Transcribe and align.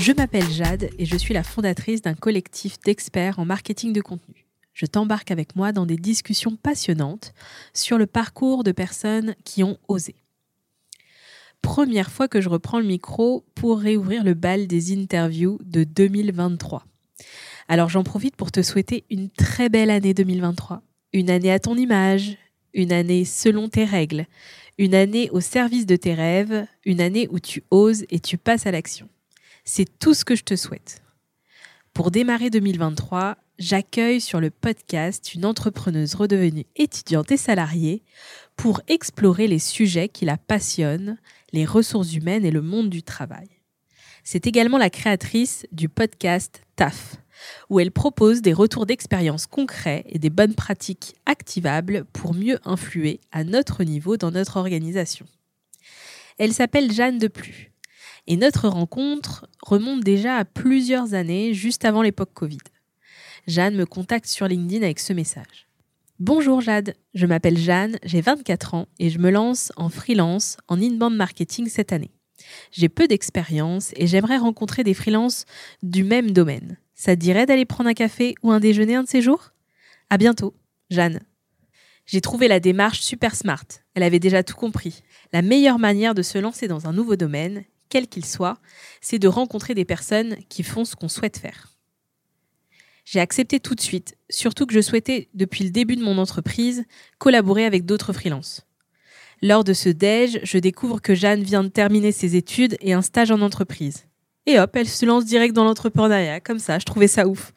Je 0.00 0.12
m'appelle 0.12 0.50
Jade 0.50 0.88
et 0.98 1.04
je 1.04 1.16
suis 1.18 1.34
la 1.34 1.42
fondatrice 1.42 2.00
d'un 2.00 2.14
collectif 2.14 2.80
d'experts 2.80 3.38
en 3.38 3.44
marketing 3.44 3.92
de 3.92 4.00
contenu. 4.00 4.46
Je 4.72 4.86
t'embarque 4.86 5.30
avec 5.30 5.56
moi 5.56 5.72
dans 5.72 5.84
des 5.84 5.98
discussions 5.98 6.56
passionnantes 6.56 7.34
sur 7.74 7.98
le 7.98 8.06
parcours 8.06 8.64
de 8.64 8.72
personnes 8.72 9.34
qui 9.44 9.62
ont 9.62 9.76
osé. 9.88 10.14
Première 11.60 12.10
fois 12.10 12.28
que 12.28 12.40
je 12.40 12.48
reprends 12.48 12.80
le 12.80 12.86
micro 12.86 13.44
pour 13.54 13.78
réouvrir 13.78 14.24
le 14.24 14.32
bal 14.32 14.66
des 14.66 14.98
interviews 14.98 15.58
de 15.66 15.84
2023. 15.84 16.86
Alors 17.68 17.90
j'en 17.90 18.02
profite 18.02 18.36
pour 18.36 18.50
te 18.50 18.62
souhaiter 18.62 19.04
une 19.10 19.28
très 19.28 19.68
belle 19.68 19.90
année 19.90 20.14
2023. 20.14 20.80
Une 21.12 21.28
année 21.28 21.52
à 21.52 21.58
ton 21.58 21.76
image, 21.76 22.38
une 22.72 22.92
année 22.92 23.26
selon 23.26 23.68
tes 23.68 23.84
règles, 23.84 24.24
une 24.78 24.94
année 24.94 25.28
au 25.28 25.40
service 25.40 25.84
de 25.84 25.96
tes 25.96 26.14
rêves, 26.14 26.66
une 26.86 27.02
année 27.02 27.28
où 27.30 27.38
tu 27.38 27.64
oses 27.70 28.06
et 28.08 28.18
tu 28.18 28.38
passes 28.38 28.66
à 28.66 28.70
l'action. 28.70 29.06
C'est 29.64 29.98
tout 29.98 30.14
ce 30.14 30.24
que 30.24 30.36
je 30.36 30.44
te 30.44 30.56
souhaite. 30.56 31.02
Pour 31.92 32.10
démarrer 32.10 32.50
2023, 32.50 33.36
j'accueille 33.58 34.20
sur 34.20 34.40
le 34.40 34.50
podcast 34.50 35.34
une 35.34 35.44
entrepreneuse 35.44 36.14
redevenue 36.14 36.66
étudiante 36.76 37.30
et 37.32 37.36
salariée 37.36 38.04
pour 38.56 38.80
explorer 38.88 39.48
les 39.48 39.58
sujets 39.58 40.08
qui 40.08 40.24
la 40.24 40.36
passionnent, 40.36 41.18
les 41.52 41.64
ressources 41.64 42.14
humaines 42.14 42.44
et 42.44 42.50
le 42.50 42.62
monde 42.62 42.90
du 42.90 43.02
travail. 43.02 43.48
C'est 44.24 44.46
également 44.46 44.78
la 44.78 44.90
créatrice 44.90 45.66
du 45.72 45.88
podcast 45.88 46.62
TAF, 46.76 47.16
où 47.68 47.80
elle 47.80 47.90
propose 47.90 48.42
des 48.42 48.52
retours 48.52 48.86
d'expérience 48.86 49.46
concrets 49.46 50.04
et 50.08 50.18
des 50.18 50.30
bonnes 50.30 50.54
pratiques 50.54 51.16
activables 51.26 52.04
pour 52.12 52.34
mieux 52.34 52.58
influer 52.64 53.20
à 53.32 53.44
notre 53.44 53.82
niveau 53.84 54.16
dans 54.16 54.30
notre 54.30 54.56
organisation. 54.56 55.26
Elle 56.38 56.52
s'appelle 56.52 56.92
Jeanne 56.92 57.18
Deplu. 57.18 57.72
Et 58.30 58.36
notre 58.36 58.68
rencontre 58.68 59.48
remonte 59.60 60.04
déjà 60.04 60.36
à 60.36 60.44
plusieurs 60.44 61.14
années, 61.14 61.52
juste 61.52 61.84
avant 61.84 62.00
l'époque 62.00 62.30
Covid. 62.32 62.60
Jeanne 63.48 63.74
me 63.74 63.86
contacte 63.86 64.28
sur 64.28 64.46
LinkedIn 64.46 64.84
avec 64.84 65.00
ce 65.00 65.12
message. 65.12 65.66
Bonjour 66.20 66.60
Jade, 66.60 66.94
je 67.12 67.26
m'appelle 67.26 67.58
Jeanne, 67.58 67.98
j'ai 68.04 68.20
24 68.20 68.74
ans 68.74 68.86
et 69.00 69.10
je 69.10 69.18
me 69.18 69.30
lance 69.30 69.72
en 69.74 69.88
freelance 69.88 70.58
en 70.68 70.80
inbound 70.80 71.16
marketing 71.16 71.68
cette 71.68 71.92
année. 71.92 72.12
J'ai 72.70 72.88
peu 72.88 73.08
d'expérience 73.08 73.90
et 73.96 74.06
j'aimerais 74.06 74.38
rencontrer 74.38 74.84
des 74.84 74.94
freelances 74.94 75.44
du 75.82 76.04
même 76.04 76.30
domaine. 76.30 76.76
Ça 76.94 77.16
te 77.16 77.20
dirait 77.20 77.46
d'aller 77.46 77.64
prendre 77.64 77.90
un 77.90 77.94
café 77.94 78.36
ou 78.44 78.52
un 78.52 78.60
déjeuner 78.60 78.94
un 78.94 79.02
de 79.02 79.08
ces 79.08 79.22
jours? 79.22 79.50
À 80.08 80.18
bientôt, 80.18 80.54
Jeanne. 80.88 81.18
J'ai 82.06 82.20
trouvé 82.20 82.46
la 82.46 82.60
démarche 82.60 83.00
super 83.00 83.34
smart. 83.34 83.66
Elle 83.94 84.04
avait 84.04 84.20
déjà 84.20 84.44
tout 84.44 84.54
compris. 84.54 85.02
La 85.32 85.42
meilleure 85.42 85.80
manière 85.80 86.14
de 86.14 86.22
se 86.22 86.38
lancer 86.38 86.68
dans 86.68 86.86
un 86.86 86.92
nouveau 86.92 87.16
domaine, 87.16 87.64
quel 87.90 88.08
qu'il 88.08 88.24
soit, 88.24 88.58
c'est 89.02 89.18
de 89.18 89.28
rencontrer 89.28 89.74
des 89.74 89.84
personnes 89.84 90.36
qui 90.48 90.62
font 90.62 90.86
ce 90.86 90.96
qu'on 90.96 91.08
souhaite 91.08 91.36
faire. 91.36 91.66
J'ai 93.04 93.20
accepté 93.20 93.60
tout 93.60 93.74
de 93.74 93.80
suite, 93.80 94.16
surtout 94.30 94.66
que 94.66 94.74
je 94.74 94.80
souhaitais, 94.80 95.28
depuis 95.34 95.64
le 95.64 95.70
début 95.70 95.96
de 95.96 96.04
mon 96.04 96.16
entreprise, 96.16 96.84
collaborer 97.18 97.66
avec 97.66 97.84
d'autres 97.84 98.12
freelances. 98.12 98.64
Lors 99.42 99.64
de 99.64 99.72
ce 99.72 99.88
déj, 99.88 100.40
je 100.42 100.58
découvre 100.58 101.00
que 101.00 101.14
Jeanne 101.14 101.42
vient 101.42 101.64
de 101.64 101.68
terminer 101.68 102.12
ses 102.12 102.36
études 102.36 102.76
et 102.80 102.92
un 102.92 103.02
stage 103.02 103.30
en 103.30 103.40
entreprise. 103.40 104.06
Et 104.46 104.58
hop, 104.58 104.74
elle 104.76 104.88
se 104.88 105.06
lance 105.06 105.24
direct 105.24 105.54
dans 105.54 105.64
l'entrepreneuriat, 105.64 106.40
comme 106.40 106.58
ça, 106.58 106.78
je 106.78 106.84
trouvais 106.84 107.08
ça 107.08 107.26
ouf. 107.26 107.52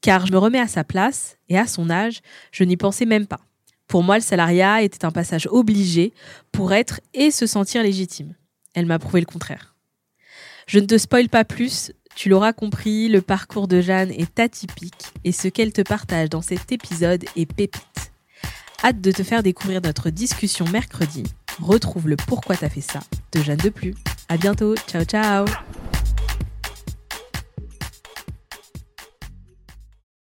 Car 0.00 0.26
je 0.26 0.32
me 0.32 0.38
remets 0.38 0.60
à 0.60 0.68
sa 0.68 0.84
place, 0.84 1.38
et 1.48 1.58
à 1.58 1.66
son 1.66 1.88
âge, 1.88 2.20
je 2.52 2.64
n'y 2.64 2.76
pensais 2.76 3.06
même 3.06 3.26
pas. 3.26 3.40
Pour 3.86 4.02
moi, 4.02 4.16
le 4.16 4.22
salariat 4.22 4.82
était 4.82 5.04
un 5.04 5.10
passage 5.10 5.48
obligé 5.50 6.12
pour 6.52 6.72
être 6.72 7.00
et 7.14 7.30
se 7.30 7.46
sentir 7.46 7.82
légitime. 7.82 8.34
Elle 8.74 8.86
m'a 8.86 8.98
prouvé 8.98 9.20
le 9.20 9.26
contraire. 9.26 9.74
Je 10.66 10.78
ne 10.78 10.86
te 10.86 10.98
spoile 10.98 11.28
pas 11.28 11.44
plus, 11.44 11.92
tu 12.14 12.28
l'auras 12.28 12.52
compris, 12.52 13.08
le 13.08 13.22
parcours 13.22 13.68
de 13.68 13.80
Jeanne 13.80 14.10
est 14.10 14.38
atypique 14.38 15.12
et 15.24 15.32
ce 15.32 15.48
qu'elle 15.48 15.72
te 15.72 15.82
partage 15.82 16.28
dans 16.28 16.42
cet 16.42 16.72
épisode 16.72 17.24
est 17.36 17.46
pépite. 17.46 18.12
Hâte 18.84 19.00
de 19.00 19.12
te 19.12 19.22
faire 19.22 19.42
découvrir 19.42 19.80
notre 19.82 20.10
discussion 20.10 20.66
mercredi. 20.66 21.24
Retrouve 21.60 22.08
le 22.08 22.16
Pourquoi 22.16 22.56
t'as 22.56 22.68
fait 22.68 22.80
ça 22.80 23.00
de 23.32 23.40
Jeanne 23.40 23.58
Deplu. 23.58 23.94
À 24.28 24.36
bientôt, 24.36 24.74
ciao 24.88 25.04
ciao 25.04 25.46